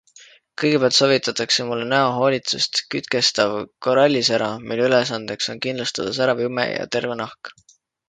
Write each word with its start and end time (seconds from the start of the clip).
Kõigepealt 0.61 0.95
soovitatakse 0.99 1.65
mulle 1.67 1.85
näohoolitsust 1.91 2.81
Kütkestav 2.95 3.55
korallisära, 3.89 4.51
mille 4.73 4.91
ülesandeks 4.91 5.55
on 5.55 5.65
kindlustada 5.69 6.19
särav 6.21 6.47
jume 6.49 6.71
ja 6.75 6.93
terve 6.99 7.25
nahk. 7.25 7.59